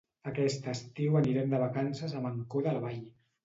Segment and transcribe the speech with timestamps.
[0.29, 3.01] Aquest estiu anirem de vacances a Mancor de la Vall.